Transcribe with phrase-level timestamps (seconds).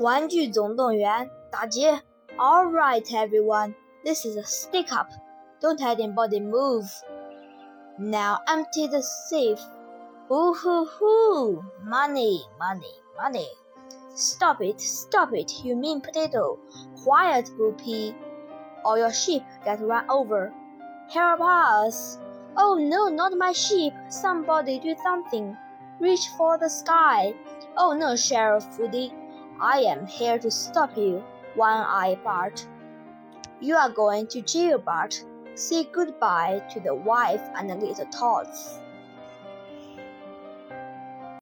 [0.00, 2.02] 玩具总动员》打劫。
[2.38, 5.08] All right, everyone, this is a stick up.
[5.60, 6.88] Don't let anybody move.
[7.98, 9.60] Now empty the safe.
[10.30, 11.62] Ooh hoo hoo!
[11.84, 13.46] Money, money, money.
[14.14, 16.58] Stop it, stop it, you mean potato.
[17.04, 18.14] Quiet, Bo Peep,
[18.86, 20.50] or your sheep get run over.
[21.10, 22.16] Help us!
[22.56, 23.92] Oh no, not my sheep!
[24.08, 25.54] Somebody do something!
[26.00, 27.34] Reach for the sky!
[27.76, 29.12] Oh no, Sheriff Woody!
[29.62, 31.22] I am here to stop you,
[31.54, 32.66] One Eye Bart.
[33.60, 35.22] You are going to jail, Bart.
[35.54, 38.80] Say goodbye to the wife and the little tots.